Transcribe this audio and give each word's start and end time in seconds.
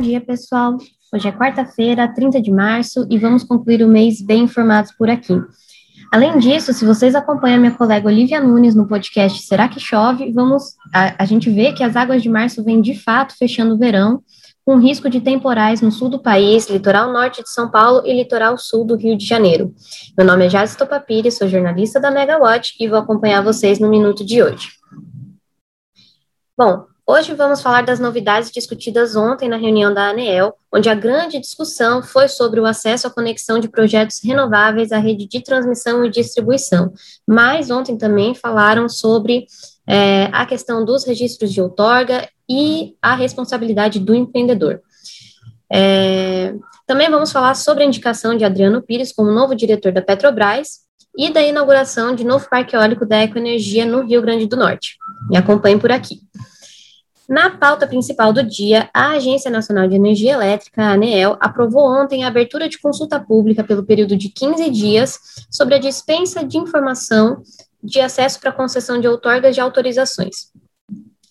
Dia, 0.00 0.18
pessoal. 0.18 0.78
Hoje 1.12 1.28
é 1.28 1.32
quarta-feira, 1.32 2.08
30 2.08 2.40
de 2.40 2.50
março, 2.50 3.06
e 3.10 3.18
vamos 3.18 3.44
concluir 3.44 3.82
o 3.82 3.88
mês 3.88 4.22
bem 4.22 4.44
informados 4.44 4.92
por 4.92 5.10
aqui. 5.10 5.34
Além 6.10 6.38
disso, 6.38 6.72
se 6.72 6.86
vocês 6.86 7.14
acompanham 7.14 7.58
a 7.58 7.60
minha 7.60 7.74
colega 7.74 8.08
Olivia 8.08 8.40
Nunes 8.40 8.74
no 8.74 8.88
podcast 8.88 9.42
Será 9.42 9.68
que 9.68 9.78
Chove, 9.78 10.32
vamos 10.32 10.74
a, 10.92 11.22
a 11.22 11.26
gente 11.26 11.50
vê 11.50 11.74
que 11.74 11.84
as 11.84 11.96
águas 11.96 12.22
de 12.22 12.30
março 12.30 12.64
vêm 12.64 12.80
de 12.80 12.98
fato 12.98 13.36
fechando 13.36 13.74
o 13.74 13.78
verão, 13.78 14.22
com 14.64 14.78
risco 14.78 15.10
de 15.10 15.20
temporais 15.20 15.82
no 15.82 15.92
sul 15.92 16.08
do 16.08 16.18
país, 16.18 16.68
litoral 16.70 17.12
norte 17.12 17.42
de 17.42 17.50
São 17.50 17.70
Paulo 17.70 18.02
e 18.06 18.14
litoral 18.14 18.56
sul 18.56 18.86
do 18.86 18.96
Rio 18.96 19.18
de 19.18 19.26
Janeiro. 19.26 19.74
Meu 20.16 20.26
nome 20.26 20.46
é 20.46 20.48
Jazz 20.48 20.74
Topapiri, 20.74 21.30
sou 21.30 21.46
jornalista 21.46 22.00
da 22.00 22.10
Megawatt 22.10 22.74
e 22.80 22.88
vou 22.88 22.98
acompanhar 22.98 23.42
vocês 23.42 23.78
no 23.78 23.90
minuto 23.90 24.24
de 24.24 24.42
hoje. 24.42 24.68
Bom, 26.56 26.86
Hoje 27.12 27.34
vamos 27.34 27.60
falar 27.60 27.82
das 27.82 27.98
novidades 27.98 28.52
discutidas 28.52 29.16
ontem 29.16 29.48
na 29.48 29.56
reunião 29.56 29.92
da 29.92 30.10
ANEEL, 30.10 30.54
onde 30.72 30.88
a 30.88 30.94
grande 30.94 31.40
discussão 31.40 32.04
foi 32.04 32.28
sobre 32.28 32.60
o 32.60 32.64
acesso 32.64 33.08
à 33.08 33.10
conexão 33.10 33.58
de 33.58 33.68
projetos 33.68 34.20
renováveis 34.22 34.92
à 34.92 34.98
rede 34.98 35.26
de 35.26 35.42
transmissão 35.42 36.04
e 36.04 36.08
distribuição. 36.08 36.92
Mas 37.26 37.68
ontem 37.68 37.98
também 37.98 38.32
falaram 38.32 38.88
sobre 38.88 39.46
é, 39.88 40.26
a 40.30 40.46
questão 40.46 40.84
dos 40.84 41.04
registros 41.04 41.52
de 41.52 41.60
outorga 41.60 42.28
e 42.48 42.94
a 43.02 43.16
responsabilidade 43.16 43.98
do 43.98 44.14
empreendedor. 44.14 44.80
É, 45.68 46.54
também 46.86 47.10
vamos 47.10 47.32
falar 47.32 47.56
sobre 47.56 47.82
a 47.82 47.86
indicação 47.88 48.36
de 48.36 48.44
Adriano 48.44 48.80
Pires 48.82 49.12
como 49.12 49.32
novo 49.32 49.56
diretor 49.56 49.90
da 49.90 50.00
Petrobras 50.00 50.82
e 51.18 51.28
da 51.32 51.42
inauguração 51.42 52.14
de 52.14 52.22
novo 52.22 52.48
parque 52.48 52.76
eólico 52.76 53.04
da 53.04 53.20
Ecoenergia 53.24 53.84
no 53.84 54.06
Rio 54.06 54.22
Grande 54.22 54.46
do 54.46 54.56
Norte. 54.56 54.96
Me 55.28 55.36
acompanhe 55.36 55.76
por 55.76 55.90
aqui. 55.90 56.20
Na 57.30 57.48
pauta 57.48 57.86
principal 57.86 58.32
do 58.32 58.42
dia, 58.42 58.90
a 58.92 59.10
Agência 59.10 59.52
Nacional 59.52 59.86
de 59.86 59.94
Energia 59.94 60.32
Elétrica, 60.32 60.82
a 60.82 60.94
ANEEL, 60.94 61.36
aprovou 61.38 61.88
ontem 61.88 62.24
a 62.24 62.26
abertura 62.26 62.68
de 62.68 62.76
consulta 62.76 63.20
pública 63.20 63.62
pelo 63.62 63.84
período 63.84 64.16
de 64.16 64.30
15 64.30 64.68
dias 64.68 65.16
sobre 65.48 65.76
a 65.76 65.78
dispensa 65.78 66.44
de 66.44 66.58
informação 66.58 67.40
de 67.80 68.00
acesso 68.00 68.40
para 68.40 68.50
concessão 68.50 69.00
de 69.00 69.06
outorgas 69.06 69.54
de 69.54 69.60
autorizações. 69.60 70.50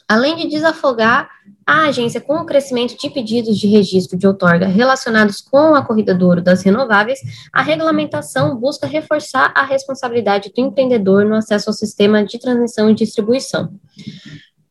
Além 0.07 0.37
de 0.37 0.47
desafogar 0.47 1.29
a 1.67 1.87
agência 1.87 2.21
com 2.21 2.35
o 2.35 2.45
crescimento 2.45 2.97
de 2.97 3.09
pedidos 3.09 3.57
de 3.57 3.67
registro 3.67 4.17
de 4.17 4.25
outorga 4.25 4.67
relacionados 4.67 5.41
com 5.41 5.75
a 5.75 5.85
corrida 5.85 6.15
do 6.15 6.25
ouro 6.25 6.41
das 6.41 6.63
renováveis, 6.63 7.19
a 7.51 7.61
regulamentação 7.61 8.55
busca 8.55 8.87
reforçar 8.87 9.51
a 9.53 9.63
responsabilidade 9.63 10.49
do 10.55 10.61
empreendedor 10.61 11.25
no 11.25 11.35
acesso 11.35 11.69
ao 11.69 11.73
sistema 11.73 12.23
de 12.23 12.39
transmissão 12.39 12.89
e 12.89 12.95
distribuição. 12.95 13.69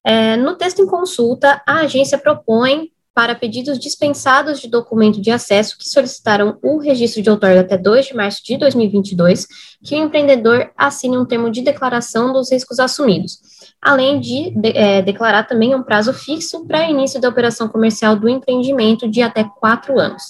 É, 0.04 0.36
no 0.36 0.56
texto 0.56 0.80
em 0.80 0.86
consulta, 0.86 1.62
a 1.66 1.80
agência 1.80 2.18
propõe 2.18 2.90
para 3.18 3.34
pedidos 3.34 3.80
dispensados 3.80 4.60
de 4.60 4.68
documento 4.68 5.20
de 5.20 5.28
acesso 5.28 5.76
que 5.76 5.88
solicitaram 5.88 6.56
o 6.62 6.78
registro 6.78 7.20
de 7.20 7.28
outorga 7.28 7.62
até 7.62 7.76
2 7.76 8.06
de 8.06 8.14
março 8.14 8.44
de 8.44 8.56
2022, 8.56 9.44
que 9.82 9.96
o 9.96 9.98
empreendedor 9.98 10.70
assine 10.76 11.18
um 11.18 11.24
termo 11.24 11.50
de 11.50 11.60
declaração 11.60 12.32
dos 12.32 12.52
riscos 12.52 12.78
assumidos, 12.78 13.40
além 13.82 14.20
de, 14.20 14.50
de 14.50 14.68
é, 14.68 15.02
declarar 15.02 15.42
também 15.48 15.74
um 15.74 15.82
prazo 15.82 16.12
fixo 16.12 16.64
para 16.64 16.88
início 16.88 17.20
da 17.20 17.28
operação 17.28 17.66
comercial 17.66 18.14
do 18.14 18.28
empreendimento 18.28 19.08
de 19.08 19.20
até 19.20 19.42
quatro 19.42 19.98
anos. 19.98 20.22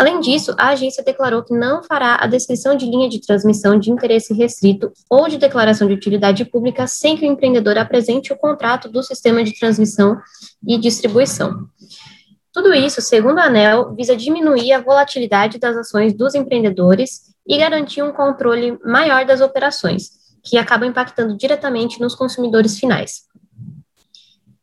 Além 0.00 0.18
disso, 0.18 0.54
a 0.56 0.68
agência 0.68 1.04
declarou 1.04 1.42
que 1.42 1.52
não 1.52 1.82
fará 1.82 2.16
a 2.18 2.26
descrição 2.26 2.74
de 2.74 2.86
linha 2.86 3.06
de 3.06 3.20
transmissão 3.20 3.78
de 3.78 3.90
interesse 3.90 4.32
restrito 4.32 4.90
ou 5.10 5.28
de 5.28 5.36
declaração 5.36 5.86
de 5.86 5.92
utilidade 5.92 6.42
pública 6.46 6.86
sem 6.86 7.18
que 7.18 7.26
o 7.26 7.30
empreendedor 7.30 7.76
apresente 7.76 8.32
o 8.32 8.36
contrato 8.38 8.88
do 8.88 9.02
sistema 9.02 9.44
de 9.44 9.52
transmissão 9.58 10.18
e 10.66 10.78
distribuição. 10.78 11.68
Tudo 12.50 12.72
isso, 12.72 13.02
segundo 13.02 13.40
a 13.40 13.44
ANEL, 13.44 13.94
visa 13.94 14.16
diminuir 14.16 14.72
a 14.72 14.80
volatilidade 14.80 15.58
das 15.58 15.76
ações 15.76 16.14
dos 16.14 16.34
empreendedores 16.34 17.34
e 17.46 17.58
garantir 17.58 18.02
um 18.02 18.10
controle 18.10 18.78
maior 18.82 19.26
das 19.26 19.42
operações, 19.42 20.12
que 20.42 20.56
acabam 20.56 20.88
impactando 20.88 21.36
diretamente 21.36 22.00
nos 22.00 22.14
consumidores 22.14 22.78
finais. 22.78 23.24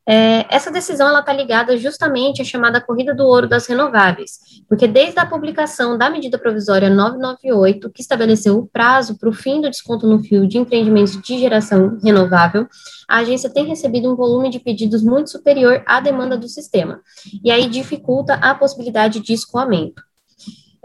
É, 0.10 0.46
essa 0.50 0.72
decisão 0.72 1.18
está 1.20 1.34
ligada 1.34 1.76
justamente 1.76 2.42
à 2.42 2.46
chamada 2.46 2.80
corrida 2.80 3.14
do 3.14 3.26
ouro 3.26 3.46
das 3.46 3.68
renováveis, 3.68 4.40
porque 4.70 4.88
desde 4.88 5.20
a 5.20 5.26
publicação 5.26 5.98
da 5.98 6.10
medida 6.10 6.40
provisória 6.40 6.90
998, 6.90 7.90
que 7.90 8.02
estabeleceu 8.02 8.58
o 8.58 8.66
prazo 8.66 9.18
para 9.18 9.28
o 9.28 9.34
fim 9.34 9.60
do 9.60 9.70
desconto 9.70 10.08
no 10.08 10.20
fio 10.24 10.48
de 10.48 10.58
empreendimentos 10.58 11.22
de 11.22 11.38
geração 11.38 12.00
renovável, 12.02 12.66
a 13.06 13.18
agência 13.18 13.50
tem 13.50 13.66
recebido 13.66 14.10
um 14.10 14.16
volume 14.16 14.50
de 14.50 14.60
pedidos 14.60 15.04
muito 15.04 15.30
superior 15.30 15.84
à 15.86 16.00
demanda 16.00 16.38
do 16.38 16.48
sistema, 16.48 17.02
e 17.44 17.52
aí 17.52 17.68
dificulta 17.68 18.36
a 18.36 18.56
possibilidade 18.56 19.20
de 19.20 19.34
escoamento. 19.34 20.02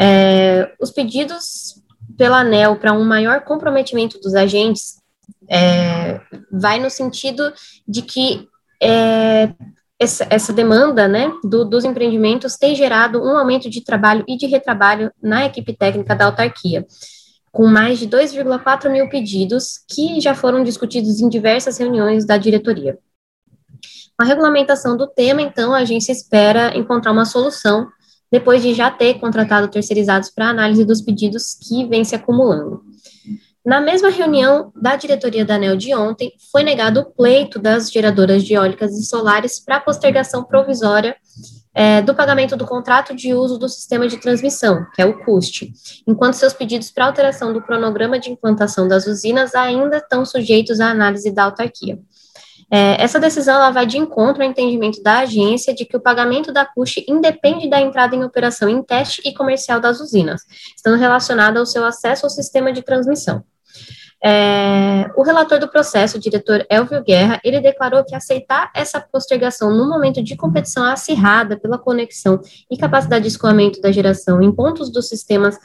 É, 0.01 0.73
os 0.81 0.91
pedidos 0.91 1.81
pela 2.19 2.41
ANEL 2.41 2.75
para 2.75 2.93
um 2.93 3.05
maior 3.05 3.43
comprometimento 3.43 4.19
dos 4.19 4.35
agentes 4.35 5.01
é, 5.49 6.21
vai 6.51 6.81
no 6.81 6.91
sentido 6.91 7.53
de 7.87 8.03
que 8.03 8.49
é, 8.83 9.55
essa, 9.99 10.27
essa, 10.29 10.53
demanda 10.53 11.07
né, 11.07 11.33
do, 11.45 11.65
dos 11.65 11.85
empreendimentos 11.85 12.57
tem 12.57 12.75
gerado 12.75 13.23
um 13.23 13.39
aumento 13.39 13.71
de 13.71 13.83
trabalho 13.85 14.25
e 14.27 14.37
de 14.37 14.47
retrabalho 14.47 15.13
na 15.23 15.47
equipe 15.47 15.73
técnica 15.73 16.17
da 16.17 16.27
autarquia, 16.27 16.85
com 17.53 17.67
mais 17.67 17.99
de 17.99 18.09
2,4 18.09 18.91
mil 18.91 19.09
pedidos 19.09 19.79
que 19.89 20.21
já 20.21 20.35
foram 20.35 20.65
discutidos 20.65 21.21
em 21.21 21.29
diversas 21.29 21.79
reuniões 21.79 22.27
da 22.27 22.37
diretoria. 22.37 22.99
Com 24.17 24.25
a 24.25 24.27
regulamentação 24.27 24.97
do 24.97 25.07
tema, 25.07 25.41
então, 25.41 25.73
a 25.73 25.79
agência 25.79 26.13
espera 26.13 26.77
encontrar 26.77 27.13
uma 27.13 27.25
solução 27.25 27.89
depois 28.31 28.63
de 28.63 28.75
já 28.75 28.91
ter 28.91 29.21
contratado 29.21 29.69
terceirizados 29.69 30.31
para 30.31 30.49
análise 30.49 30.85
dos 30.85 31.03
pedidos 31.03 31.55
que 31.55 31.87
vêm 31.87 32.03
se 32.03 32.15
acumulando. 32.15 32.83
Na 33.65 33.81
mesma 33.81 34.11
reunião 34.11 34.73
da 34.75 34.97
diretoria 34.97 35.45
da 35.45 35.55
ANEL 35.55 35.77
de 35.77 35.95
ontem, 35.95 36.33
foi 36.51 36.65
negado 36.65 36.99
o 36.99 37.05
pleito 37.05 37.61
das 37.61 37.93
geradoras 37.93 38.43
de 38.43 38.55
eólicas 38.55 38.93
e 38.99 39.05
solares 39.05 39.61
para 39.61 39.79
postergação 39.79 40.43
provisória 40.43 41.17
é, 41.73 42.03
do 42.03 42.13
pagamento 42.13 42.57
do 42.57 42.67
contrato 42.67 43.15
de 43.15 43.33
uso 43.33 43.57
do 43.57 43.69
sistema 43.69 44.09
de 44.09 44.19
transmissão, 44.19 44.85
que 44.93 45.01
é 45.01 45.07
o 45.07 45.25
CUST, 45.25 45.73
enquanto 46.09 46.35
seus 46.35 46.53
pedidos 46.53 46.91
para 46.91 47.07
alteração 47.07 47.53
do 47.53 47.63
cronograma 47.63 48.19
de 48.19 48.31
implantação 48.31 48.89
das 48.89 49.07
usinas 49.07 49.55
ainda 49.55 49.99
estão 49.99 50.25
sujeitos 50.25 50.81
à 50.81 50.91
análise 50.91 51.31
da 51.31 51.45
autarquia. 51.45 52.01
É, 52.69 53.01
essa 53.01 53.21
decisão 53.21 53.57
ela 53.57 53.71
vai 53.71 53.87
de 53.87 53.99
encontro 53.99 54.43
ao 54.43 54.49
entendimento 54.49 55.03
da 55.03 55.21
agência 55.21 55.75
de 55.75 55.85
que 55.85 55.97
o 55.97 56.01
pagamento 56.01 56.53
da 56.53 56.65
CUST 56.65 57.05
independe 57.07 57.71
da 57.71 57.81
entrada 57.81 58.17
em 58.17 58.25
operação 58.25 58.69
em 58.69 58.83
teste 58.83 59.23
e 59.25 59.33
comercial 59.33 59.79
das 59.79 60.01
usinas, 60.01 60.43
estando 60.75 60.99
relacionada 60.99 61.61
ao 61.61 61.67
seu 61.67 61.85
acesso 61.85 62.27
ao 62.27 62.31
sistema 62.31 62.73
de 62.73 62.83
transmissão. 62.83 63.45
É, 64.25 65.11
o 65.17 65.23
relator 65.23 65.59
do 65.59 65.69
processo, 65.69 66.17
o 66.17 66.21
diretor 66.21 66.65
Elvio 66.71 67.03
Guerra, 67.03 67.41
ele 67.43 67.61
declarou 67.61 68.05
que 68.05 68.15
aceitar 68.15 68.71
essa 68.73 69.01
postergação 69.01 69.77
no 69.77 69.89
momento 69.89 70.23
de 70.23 70.37
competição 70.37 70.85
acirrada 70.85 71.59
pela 71.59 71.77
conexão 71.77 72.41
e 72.71 72.77
capacidade 72.77 73.23
de 73.23 73.29
escoamento 73.29 73.81
da 73.81 73.91
geração 73.91 74.41
em 74.41 74.53
pontos 74.53 74.93
dos 74.93 75.09
sistemas 75.09 75.59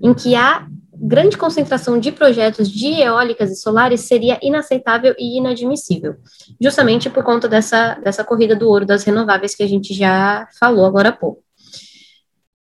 em 0.00 0.14
que 0.14 0.34
há 0.34 0.66
grande 1.00 1.36
concentração 1.36 1.98
de 2.00 2.10
projetos 2.10 2.70
de 2.70 3.00
eólicas 3.00 3.50
e 3.50 3.56
solares 3.56 4.00
seria 4.00 4.38
inaceitável 4.42 5.14
e 5.18 5.38
inadmissível, 5.38 6.16
justamente 6.60 7.08
por 7.10 7.22
conta 7.22 7.46
dessa, 7.46 7.94
dessa 8.02 8.24
corrida 8.24 8.56
do 8.56 8.68
ouro 8.68 8.86
das 8.86 9.04
renováveis 9.04 9.54
que 9.54 9.62
a 9.62 9.68
gente 9.68 9.92
já 9.94 10.48
falou 10.58 10.86
agora 10.86 11.10
há 11.10 11.12
pouco. 11.12 11.42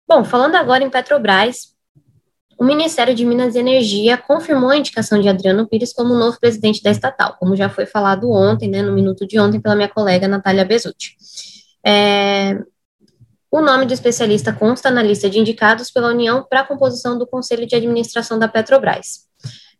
Bom, 0.06 0.24
falando 0.24 0.56
agora 0.56 0.84
em 0.84 0.90
Petrobras, 0.90 1.71
o 2.62 2.64
Ministério 2.64 3.12
de 3.12 3.24
Minas 3.24 3.56
e 3.56 3.58
Energia 3.58 4.16
confirmou 4.16 4.70
a 4.70 4.76
indicação 4.76 5.20
de 5.20 5.28
Adriano 5.28 5.66
Pires 5.66 5.92
como 5.92 6.14
novo 6.14 6.38
presidente 6.38 6.80
da 6.80 6.92
estatal, 6.92 7.36
como 7.40 7.56
já 7.56 7.68
foi 7.68 7.86
falado 7.86 8.30
ontem, 8.30 8.70
né, 8.70 8.82
no 8.82 8.92
minuto 8.92 9.26
de 9.26 9.36
ontem, 9.36 9.60
pela 9.60 9.74
minha 9.74 9.88
colega 9.88 10.28
Natália 10.28 10.64
Bezutti. 10.64 11.16
É, 11.84 12.56
o 13.50 13.60
nome 13.60 13.84
do 13.84 13.92
especialista 13.92 14.52
consta 14.52 14.92
na 14.92 15.02
lista 15.02 15.28
de 15.28 15.40
indicados 15.40 15.90
pela 15.90 16.06
União 16.06 16.46
para 16.48 16.60
a 16.60 16.64
composição 16.64 17.18
do 17.18 17.26
Conselho 17.26 17.66
de 17.66 17.74
Administração 17.74 18.38
da 18.38 18.46
Petrobras. 18.46 19.26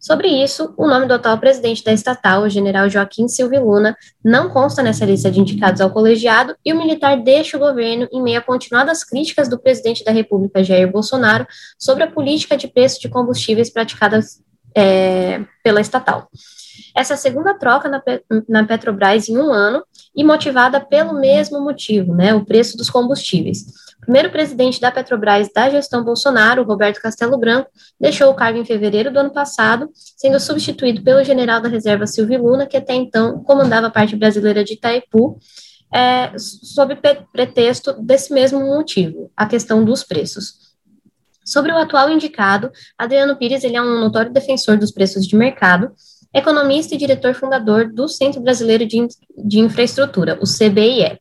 Sobre 0.03 0.27
isso, 0.27 0.75
o 0.77 0.89
nome 0.89 1.07
do 1.07 1.15
atual 1.15 1.39
presidente 1.39 1.85
da 1.85 1.93
estatal, 1.93 2.43
o 2.43 2.49
general 2.49 2.91
Joaquim 2.91 3.29
Silva 3.29 3.61
Luna, 3.61 3.97
não 4.25 4.51
consta 4.51 4.83
nessa 4.83 5.05
lista 5.05 5.31
de 5.31 5.39
indicados 5.39 5.81
ao 5.81 5.93
colegiado 5.93 6.57
e 6.65 6.73
o 6.73 6.77
militar 6.77 7.23
deixa 7.23 7.57
o 7.57 7.61
governo 7.61 8.09
em 8.13 8.21
meio 8.21 8.41
a 8.41 8.43
continuadas 8.43 9.05
críticas 9.05 9.49
do 9.49 9.61
presidente 9.61 10.03
da 10.03 10.11
República, 10.11 10.65
Jair 10.65 10.91
Bolsonaro, 10.91 11.47
sobre 11.79 12.03
a 12.03 12.11
política 12.11 12.57
de 12.57 12.67
preço 12.67 13.01
de 13.01 13.09
combustíveis 13.09 13.71
praticadas 13.71 14.43
é, 14.77 15.41
pela 15.63 15.81
estatal. 15.81 16.29
Essa 16.97 17.15
é 17.15 17.17
segunda 17.17 17.55
troca 17.55 17.89
na, 17.89 18.03
na 18.49 18.65
Petrobras 18.65 19.29
em 19.29 19.39
um 19.39 19.53
ano 19.53 19.85
e 20.17 20.25
motivada 20.25 20.81
pelo 20.81 21.13
mesmo 21.13 21.61
motivo, 21.61 22.13
né, 22.13 22.35
o 22.35 22.45
preço 22.45 22.77
dos 22.77 22.91
combustíveis 22.91 23.67
primeiro 24.03 24.31
presidente 24.31 24.81
da 24.81 24.91
Petrobras 24.91 25.49
da 25.55 25.71
gestão 25.71 26.05
Bolsonaro, 26.05 26.65
Roberto 26.65 27.01
Castelo 27.01 27.39
Branco, 27.39 27.71
deixou 28.01 28.31
o 28.31 28.35
cargo 28.35 28.59
em 28.59 28.65
fevereiro 28.65 29.13
do 29.13 29.19
ano 29.19 29.33
passado, 29.33 29.89
sendo 29.95 30.39
substituído 30.41 31.03
pelo 31.03 31.25
general 31.25 31.61
da 31.61 31.69
reserva 31.69 32.07
Silvio 32.07 32.43
Luna, 32.43 32.67
que 32.67 32.77
até 32.77 32.95
então 32.95 33.43
comandava 33.45 33.87
a 33.87 33.91
parte 33.91 34.17
brasileira 34.17 34.65
de 34.65 34.75
Itaipu, 34.75 35.39
é, 35.95 36.33
sob 36.37 36.99
pretexto 37.33 37.93
desse 38.03 38.33
mesmo 38.33 38.61
motivo, 38.61 39.31
a 39.37 39.47
questão 39.47 39.85
dos 39.85 40.03
preços. 40.03 40.73
Sobre 41.45 41.73
o 41.73 41.77
atual 41.77 42.11
indicado, 42.11 42.71
Adriano 42.97 43.37
Pires 43.37 43.63
ele 43.63 43.77
é 43.77 43.83
um 43.83 44.01
notório 44.01 44.33
defensor 44.33 44.77
dos 44.79 44.91
preços 44.91 45.27
de 45.27 45.37
mercado, 45.37 45.93
economista 46.35 46.95
e 46.95 46.99
diretor 46.99 47.35
fundador 47.35 47.93
do 47.93 48.09
Centro 48.09 48.41
Brasileiro 48.41 48.87
de, 48.87 49.07
de 49.45 49.59
Infraestrutura, 49.61 50.39
o 50.41 50.45
CBIE. 50.45 51.21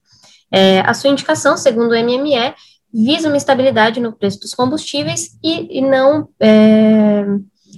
É, 0.54 0.82
a 0.82 0.94
sua 0.94 1.10
indicação, 1.10 1.56
segundo 1.56 1.92
o 1.92 1.96
MME, 1.96 2.54
visa 2.94 3.28
uma 3.28 3.38
estabilidade 3.38 4.00
no 4.00 4.14
preço 4.14 4.40
dos 4.40 4.54
combustíveis 4.54 5.38
e, 5.44 5.80
e 5.80 5.82
não, 5.82 6.30
é, 6.40 7.24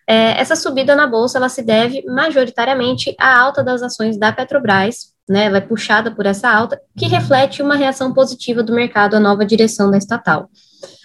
É, 0.07 0.39
essa 0.39 0.55
subida 0.55 0.95
na 0.95 1.05
bolsa 1.07 1.37
ela 1.37 1.47
se 1.47 1.61
deve 1.63 2.03
majoritariamente 2.05 3.15
à 3.19 3.39
alta 3.39 3.63
das 3.63 3.81
ações 3.81 4.17
da 4.17 4.33
Petrobras, 4.33 5.12
né, 5.29 5.45
é 5.45 5.61
puxada 5.61 6.11
por 6.11 6.25
essa 6.25 6.49
alta, 6.49 6.79
que 6.97 7.07
reflete 7.07 7.61
uma 7.61 7.75
reação 7.75 8.13
positiva 8.13 8.61
do 8.61 8.73
mercado 8.73 9.15
à 9.15 9.19
nova 9.19 9.45
direção 9.45 9.89
da 9.89 9.97
estatal. 9.97 10.49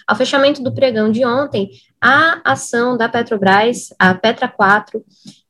Ao 0.07 0.15
fechamento 0.15 0.63
do 0.63 0.73
pregão 0.73 1.11
de 1.11 1.23
ontem, 1.23 1.69
a 2.01 2.41
ação 2.43 2.97
da 2.97 3.07
Petrobras, 3.07 3.93
a 3.99 4.15
Petra 4.15 4.47
4, 4.47 5.03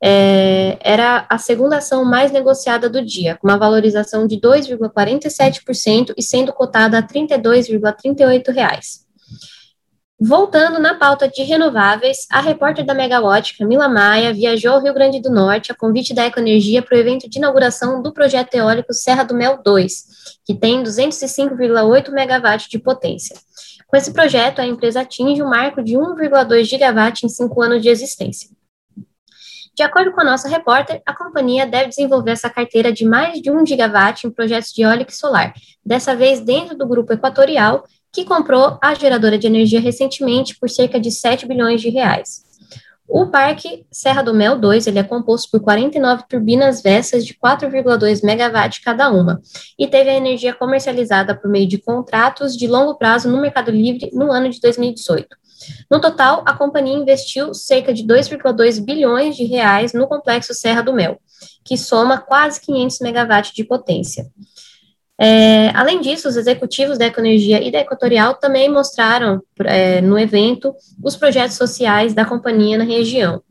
é, 0.04 0.78
era 0.82 1.26
a 1.30 1.38
segunda 1.38 1.78
ação 1.78 2.04
mais 2.04 2.32
negociada 2.32 2.90
do 2.90 3.04
dia, 3.04 3.38
com 3.38 3.48
uma 3.48 3.58
valorização 3.58 4.28
de 4.28 4.38
2,47% 4.38 6.14
e 6.18 6.22
sendo 6.22 6.52
cotada 6.52 6.98
a 6.98 7.04
32,38 7.04 8.52
reais. 8.52 9.06
Voltando 10.22 10.80
na 10.80 10.96
pauta 10.96 11.30
de 11.30 11.44
renováveis, 11.44 12.28
a 12.30 12.42
repórter 12.42 12.86
da 12.86 12.94
Megawatt, 12.94 13.58
Camila 13.58 13.88
Maia, 13.88 14.34
viajou 14.34 14.74
ao 14.74 14.82
Rio 14.82 14.94
Grande 14.94 15.22
do 15.22 15.30
Norte 15.30 15.72
a 15.72 15.76
convite 15.76 16.14
da 16.14 16.26
Ecoenergia 16.26 16.82
para 16.82 16.98
o 16.98 17.00
evento 17.00 17.30
de 17.30 17.38
inauguração 17.38 18.02
do 18.02 18.12
projeto 18.12 18.54
eólico 18.54 18.94
Serra 18.94 19.24
do 19.24 19.34
Mel 19.34 19.62
2, 19.64 20.04
que 20.44 20.54
tem 20.54 20.84
205,8 20.84 22.12
megawatts 22.12 22.68
de 22.68 22.78
potência. 22.78 23.34
Com 23.88 23.96
esse 23.96 24.12
projeto, 24.12 24.60
a 24.60 24.66
empresa 24.66 25.00
atinge 25.02 25.42
o 25.42 25.46
um 25.46 25.50
marco 25.50 25.82
de 25.82 25.94
1,2 25.94 26.66
gigawatt 26.66 27.26
em 27.26 27.30
cinco 27.30 27.62
anos 27.62 27.82
de 27.82 27.88
existência. 27.88 28.50
De 29.74 29.84
acordo 29.84 30.12
com 30.12 30.20
a 30.20 30.26
nossa 30.26 30.50
repórter, 30.50 31.02
a 31.06 31.16
companhia 31.16 31.66
deve 31.66 31.88
desenvolver 31.88 32.32
essa 32.32 32.50
carteira 32.50 32.92
de 32.92 33.06
mais 33.06 33.42
de 33.42 33.50
1 33.50 33.66
gigawatt 33.66 34.28
em 34.28 34.30
projetos 34.30 34.74
de 34.74 34.82
eólica 34.82 35.12
e 35.12 35.16
solar, 35.16 35.54
dessa 35.86 36.14
vez 36.14 36.42
dentro 36.42 36.78
do 36.78 36.86
grupo 36.86 37.14
equatorial, 37.14 37.86
que 38.12 38.26
comprou 38.26 38.78
a 38.82 38.94
geradora 38.94 39.38
de 39.38 39.48
energia 39.48 39.80
recentemente 39.80 40.58
por 40.58 40.70
cerca 40.70 41.00
de 41.00 41.12
7 41.12 41.48
bilhões 41.48 41.82
de 41.82 41.90
reais. 41.90 42.48
O 43.12 43.26
parque 43.26 43.88
Serra 43.92 44.22
do 44.22 44.36
Mel 44.36 44.60
2 44.60 44.86
ele 44.86 45.00
é 45.00 45.04
composto 45.04 45.50
por 45.50 45.60
49 45.62 46.26
turbinas 46.30 46.80
Vessas 46.80 47.26
de 47.26 47.34
4,2 47.34 48.24
MW 48.24 48.70
cada 48.86 49.10
uma 49.10 49.42
e 49.80 49.88
teve 49.88 50.12
a 50.12 50.14
energia 50.14 50.54
comercializada 50.54 51.36
por 51.36 51.50
meio 51.50 51.68
de 51.68 51.80
contratos 51.80 52.56
de 52.56 52.68
longo 52.68 52.96
prazo 53.00 53.28
no 53.28 53.42
Mercado 53.42 53.72
Livre 53.72 54.12
no 54.14 54.32
ano 54.32 54.48
de 54.48 54.62
2018. 54.62 55.28
No 55.90 56.00
total, 56.00 56.44
a 56.46 56.54
companhia 56.54 56.98
investiu 56.98 57.52
cerca 57.52 57.92
de 57.92 58.04
2,2 58.04 58.80
bilhões 58.80 59.36
de 59.36 59.44
reais 59.44 59.92
no 59.92 60.08
complexo 60.08 60.54
Serra 60.54 60.84
do 60.84 60.94
Mel, 60.94 61.20
que 61.66 61.78
soma 61.78 62.20
quase 62.20 62.62
500 62.62 63.02
MW 63.02 63.42
de 63.56 63.64
potência. 63.64 64.28
É, 65.22 65.70
além 65.76 66.00
disso, 66.00 66.30
os 66.30 66.38
executivos 66.38 66.98
da 66.98 67.08
Ecoenergia 67.08 67.62
e 67.62 67.70
da 67.70 67.80
Equatorial 67.80 68.36
também 68.36 68.70
mostraram 68.70 69.42
é, 69.66 70.00
no 70.00 70.18
evento 70.18 70.74
os 71.04 71.18
projetos 71.18 71.58
sociais 71.58 72.14
da 72.14 72.24
companhia 72.24 72.78
na 72.78 72.86
região, 72.86 73.42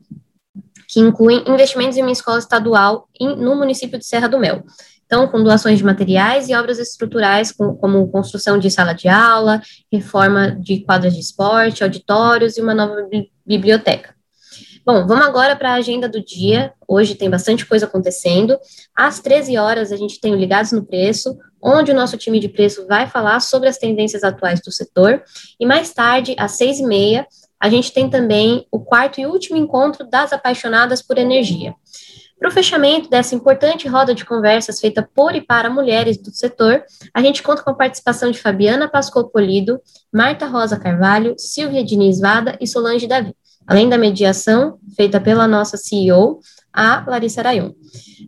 que 0.87 0.99
incluem 0.99 1.43
investimentos 1.47 1.95
em 1.95 2.01
uma 2.01 2.11
escola 2.11 2.39
estadual 2.39 3.07
em, 3.19 3.35
no 3.35 3.55
município 3.55 3.99
de 3.99 4.05
Serra 4.05 4.27
do 4.27 4.39
Mel. 4.39 4.63
Então, 5.05 5.27
com 5.27 5.43
doações 5.43 5.77
de 5.77 5.83
materiais 5.83 6.49
e 6.49 6.55
obras 6.55 6.79
estruturais, 6.79 7.51
com, 7.51 7.75
como 7.75 8.07
construção 8.09 8.57
de 8.57 8.69
sala 8.71 8.93
de 8.93 9.07
aula, 9.07 9.61
reforma 9.91 10.51
de 10.59 10.81
quadras 10.81 11.13
de 11.13 11.19
esporte, 11.19 11.83
auditórios 11.83 12.57
e 12.57 12.61
uma 12.61 12.73
nova 12.73 13.07
biblioteca. 13.45 14.15
Bom, 14.85 15.05
vamos 15.05 15.25
agora 15.25 15.55
para 15.55 15.71
a 15.71 15.75
agenda 15.75 16.07
do 16.07 16.23
dia. 16.23 16.73
Hoje 16.87 17.13
tem 17.13 17.29
bastante 17.29 17.65
coisa 17.65 17.85
acontecendo. 17.85 18.57
Às 18.95 19.19
13 19.19 19.57
horas, 19.57 19.91
a 19.91 19.97
gente 19.97 20.19
tem 20.19 20.33
o 20.33 20.37
Ligados 20.37 20.71
no 20.71 20.85
Preço, 20.85 21.37
onde 21.61 21.91
o 21.91 21.95
nosso 21.95 22.17
time 22.17 22.39
de 22.39 22.47
preço 22.47 22.87
vai 22.87 23.07
falar 23.07 23.39
sobre 23.41 23.67
as 23.67 23.77
tendências 23.77 24.23
atuais 24.23 24.61
do 24.61 24.71
setor. 24.71 25.21
E 25.59 25.65
mais 25.65 25.93
tarde, 25.93 26.35
às 26.39 26.53
6 26.53 26.79
e 26.79 26.83
meia, 26.83 27.27
a 27.59 27.69
gente 27.69 27.91
tem 27.91 28.09
também 28.09 28.65
o 28.71 28.79
quarto 28.79 29.19
e 29.19 29.25
último 29.25 29.57
encontro 29.57 30.09
das 30.09 30.31
apaixonadas 30.31 31.01
por 31.01 31.17
energia. 31.17 31.75
Para 32.39 32.47
o 32.47 32.51
fechamento 32.51 33.09
dessa 33.09 33.35
importante 33.35 33.85
roda 33.85 34.15
de 34.15 34.23
conversas 34.23 34.79
feita 34.79 35.07
por 35.13 35.35
e 35.35 35.41
para 35.41 35.69
mulheres 35.69 36.17
do 36.17 36.31
setor, 36.31 36.85
a 37.13 37.21
gente 37.21 37.43
conta 37.43 37.61
com 37.61 37.71
a 37.71 37.75
participação 37.75 38.31
de 38.31 38.39
Fabiana 38.39 38.87
Pascoal 38.87 39.27
Polido, 39.27 39.81
Marta 40.11 40.45
Rosa 40.45 40.79
Carvalho, 40.79 41.35
Silvia 41.37 41.83
Diniz 41.83 42.21
Vada 42.21 42.57
e 42.61 42.65
Solange 42.65 43.07
Davi 43.07 43.35
além 43.69 43.87
da 43.87 43.99
mediação 43.99 44.79
feita 44.97 45.21
pela 45.21 45.47
nossa 45.47 45.77
CEO, 45.77 46.39
a 46.73 47.05
Larissa 47.07 47.41
Arayun. 47.41 47.71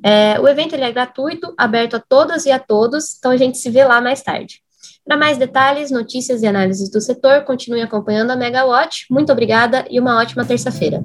É, 0.03 0.39
o 0.39 0.47
evento 0.47 0.73
ele 0.73 0.83
é 0.83 0.91
gratuito, 0.91 1.53
aberto 1.57 1.95
a 1.95 1.99
todas 1.99 2.45
e 2.45 2.51
a 2.51 2.59
todos, 2.59 3.17
então 3.17 3.31
a 3.31 3.38
gente 3.38 3.57
se 3.57 3.69
vê 3.69 3.83
lá 3.83 3.99
mais 3.99 4.21
tarde. 4.21 4.61
Para 5.03 5.17
mais 5.17 5.39
detalhes, 5.39 5.89
notícias 5.89 6.43
e 6.43 6.47
análises 6.47 6.91
do 6.91 7.01
setor, 7.01 7.43
continue 7.43 7.81
acompanhando 7.81 8.29
a 8.29 8.35
Megawatt. 8.35 9.07
Muito 9.09 9.31
obrigada 9.31 9.83
e 9.89 9.99
uma 9.99 10.19
ótima 10.19 10.45
terça-feira. 10.45 11.03